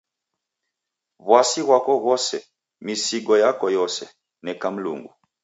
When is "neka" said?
4.43-4.67